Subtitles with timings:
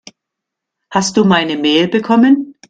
[0.89, 2.55] Hast du meine Mail bekommen?